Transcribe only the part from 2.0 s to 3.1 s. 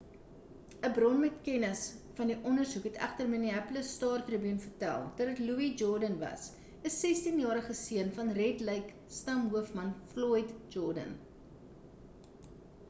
van die ondersoek het